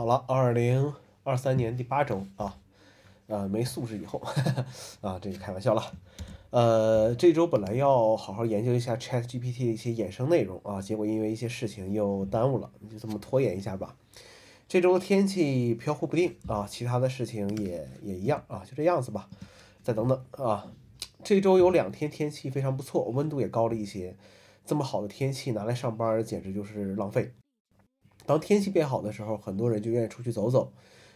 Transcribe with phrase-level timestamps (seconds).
[0.00, 0.94] 好了，二零
[1.24, 2.56] 二三年第八周啊，
[3.26, 4.18] 呃，没素质以后
[5.02, 5.92] 啊，这个开玩笑了。
[6.48, 13.94] 呃，这周本来要好好研究一下 Chat GPT 的一些衍生内容啊，结果因为一些事情又耽误了，就这么拖延一下吧。
[14.66, 19.28] 这周天气飘忽不定啊，其他的事情也也一样啊，就这样子吧。
[19.82, 20.72] 再等等啊，
[21.22, 24.16] 这周有两天天气非常不错，温度也高了一些。
[24.64, 27.34] 这么好的天气拿来上班简直就是浪费。
[28.26, 30.72] 当天气变好的时候，很多人就愿意出去走走，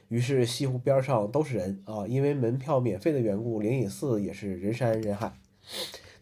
[0.09, 2.07] 于是西湖边上都是人啊。
[2.07, 5.33] 因为门票免费的缘故，灵隐寺也是人山人海。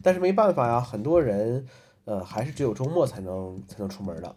[0.01, 1.65] 但是没办法呀，很多人
[2.05, 4.35] 呃还是只有周末才能才能出门的。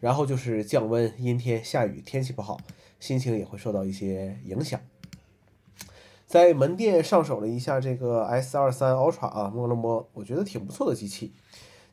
[0.00, 2.58] 然后就是降温、阴天、下雨，天气不好，
[3.00, 4.80] 心情也会受到一些影响。
[6.26, 11.32] 在门店上手了一下这个 S 二三 Ultra 啊，摸了摸，我觉得挺不错的机器。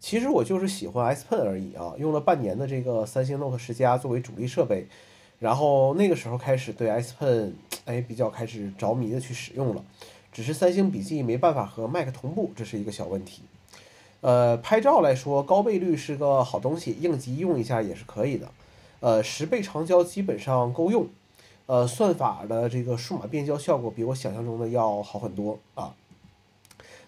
[0.05, 4.85] 其实我就是喜欢 S Pen 而已啊，用了半年的这个三星 Note 十加作为主力设备，
[5.39, 7.53] 然后那个时候开始对 S Pen
[7.85, 9.83] 哎比较开始着迷的去使用了，
[10.31, 13.41] 只是三星笔记没办法和 Mac 同步，这是一个小问题。
[14.21, 18.51] 呃，拍照来说高倍率是个好东西，应急用一下也是可以的。
[18.99, 21.07] 呃，十倍长焦基本上够用，
[21.65, 25.95] 呃，算法的这个数码变焦效果比我想象中的要好很多啊。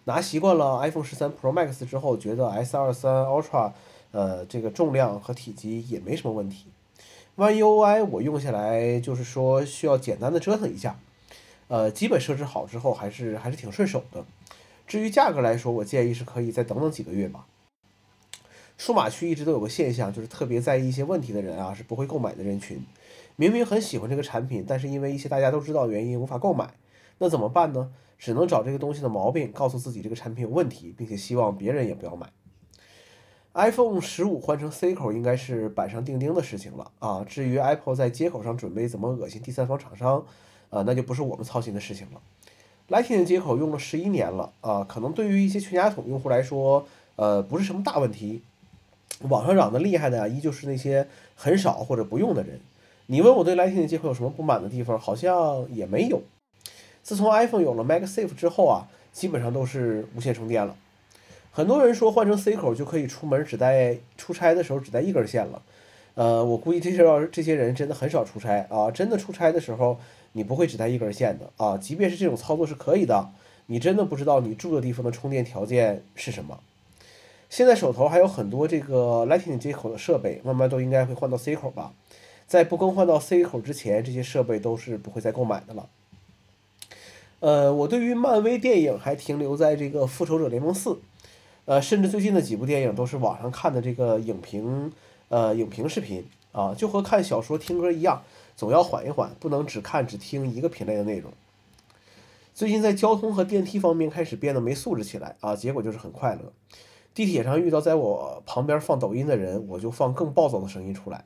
[0.07, 3.73] 拿习惯了 iPhone 十三 Pro Max 之后，觉得 S 二三 Ultra，
[4.11, 6.67] 呃，这个重量和体积也没什么问题。
[7.35, 10.97] One UI 我用下来就是说需要简单的折腾一下，
[11.67, 14.23] 呃，基本设置好之后还是还是挺顺手的。
[14.87, 17.45] 至于价格来说，我建议是可以再等等几个月吧。
[18.77, 22.81] 数码区一直都有个现象，就是特别在意一些问题的人啊，是不会购买的人群。
[23.35, 26.73] 明明很喜欢这个产品，但是因为一些大家都知道的原因无法购买，
[27.17, 27.91] 那怎么办呢？
[28.17, 32.27] 只能找这个东西的毛病，告诉自己这个产品有问题，并且希望别人也不要买。
[33.53, 37.25] iPhone 十五换成 C 口应该是板上钉钉的事情了啊！
[37.27, 40.23] 至于 Apple 在接口上准备怎么恶心第三方厂商，
[40.69, 42.21] 呃，那就不是我们操心的事情了。
[42.89, 46.85] Lightning 接口用了十一年了啊，可能对于一些全家桶用户来说，
[47.15, 48.43] 呃，不是什么大问题。
[49.27, 52.59] 网上涨得厉害的，依旧是那些很少或者不用的人。
[53.07, 56.21] 你问我对 Lightning 接口有什么不满的地方，好像也没有。
[57.07, 60.75] 自从 iPhone 有了 MagSafe 之后啊，基本上都是无线充电了。
[61.53, 65.61] 很多人说换成 C 口就可以出门只带出差的时候只带一根线了。
[66.15, 69.97] 呃，我估计这些这些人真的很少出差啊，真的出差的时候
[70.33, 71.77] 你不会只带一根线的啊。
[71.77, 73.29] 即便是这种操作是可以的，
[73.67, 76.59] 你真的不知道你住的地方的充电条件是什么。
[77.49, 81.93] 现在手头还有很多这个 Lightning 接口的设备，慢慢都应该会换到 C 口吧。
[82.45, 85.87] 在不更换到 C 口之前，这些设备都是不会再购买的了。
[87.39, 90.89] 呃，我对于漫威电影还停留在这个《复仇者联盟四》，
[91.65, 94.91] 呃，甚至最近的几部电影都是网上看的这个影评，
[95.29, 98.23] 呃，影评视频啊，就和看小说听歌一样，
[98.55, 101.31] 总要缓一缓，不能只看只听一个品类的内容。
[102.55, 106.51] 最近在交通和电梯方面开始变得没素质起来啊，结果就是很快乐。
[107.13, 111.25] 地铁上遇到在我旁边放抖音的人，我就放更暴躁的声音出来。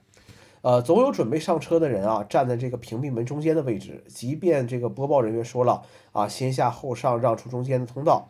[0.61, 8.29] 呃，总有准备上车的人啊，站在这个屏蔽门中间的位置，即便这个播报人员说了啊，先下后上，让出中间的通道。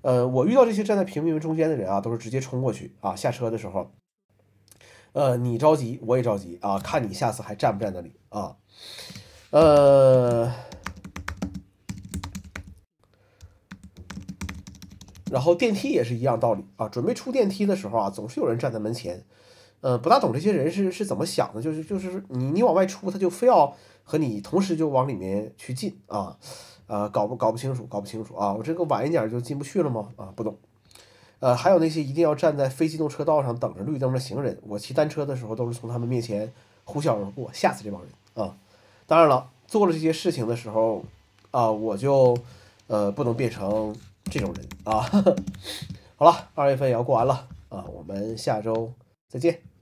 [0.00, 3.90] 呃，我遇到这些站在屏蔽门中间的人啊，都是直接冲过去啊，下车的时候，
[5.12, 8.56] 呃，你着急，我也着急啊，看你下次还站不站那里啊。
[9.50, 10.50] 呃，
[15.30, 19.26] 然后电梯也是一样道理啊，准备出电梯的时候啊，总是有人站在门前。
[19.80, 26.36] 呃，不大懂这些人是是怎么想的，就是就是你你往外出，他就非要和你同时就往里面去进啊，
[26.86, 30.08] 呃，搞不搞不清楚，搞不清楚啊，我这个晚一点就进不去了吗？
[30.16, 30.56] 啊，不懂。
[31.40, 36.52] 呃，还有那些一定要站在非机动车道上等着绿灯的行人，我骑单车的时候都是从他们面前
[36.84, 38.56] 呼啸而过，吓死这帮人啊！
[39.06, 41.04] 当然了，做了这些事情的时候
[41.52, 42.36] 啊，我就
[42.88, 43.94] 呃不能变成
[44.24, 45.08] 这种人啊。
[46.16, 48.92] 好了，二月份也要过完了啊，我们下周
[49.28, 49.77] 再见。